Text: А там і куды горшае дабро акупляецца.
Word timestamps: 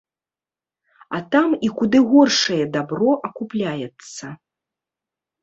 А 1.17 1.19
там 1.35 1.53
і 1.67 1.69
куды 1.81 2.01
горшае 2.13 2.59
дабро 2.77 3.11
акупляецца. 3.31 4.25